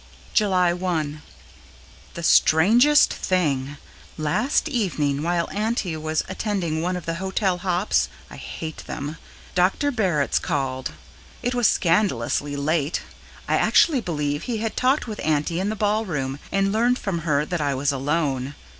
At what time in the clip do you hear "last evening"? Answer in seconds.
4.17-5.21